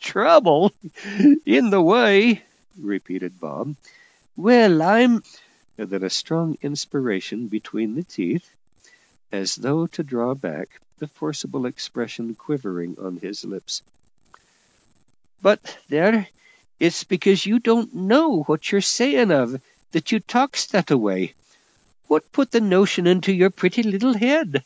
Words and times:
"Trouble! 0.00 0.72
in 1.44 1.70
the 1.70 1.80
way!!" 1.80 2.42
repeated 2.76 3.38
Bob; 3.38 3.76
"Well, 4.34 4.82
I'm" 4.82 5.22
then 5.76 6.02
a 6.02 6.10
strong 6.10 6.56
inspiration 6.60 7.46
between 7.46 7.94
the 7.94 8.02
teeth, 8.02 8.52
as 9.30 9.54
though 9.54 9.86
to 9.86 10.02
draw 10.02 10.34
back 10.34 10.80
the 10.98 11.06
forcible 11.06 11.66
expression 11.66 12.34
quivering 12.34 12.98
on 12.98 13.18
his 13.18 13.44
lips 13.44 13.82
"but 15.40 15.78
there, 15.88 16.26
it's 16.80 17.04
because 17.04 17.46
you 17.46 17.60
don't 17.60 17.94
know 17.94 18.42
what 18.42 18.72
you're 18.72 18.80
sayin' 18.80 19.30
of, 19.30 19.62
that 19.92 20.10
you 20.10 20.18
talks 20.18 20.66
that 20.66 20.90
a 20.90 20.98
way. 20.98 21.34
What 22.08 22.32
put 22.32 22.50
that 22.50 22.60
notion 22.60 23.06
into 23.06 23.32
your 23.32 23.50
pretty 23.50 23.84
little 23.84 24.14
head?" 24.18 24.64